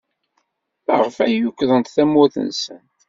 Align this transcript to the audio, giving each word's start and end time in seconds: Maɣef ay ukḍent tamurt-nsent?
Maɣef 0.85 1.17
ay 1.25 1.43
ukḍent 1.47 1.93
tamurt-nsent? 1.95 2.87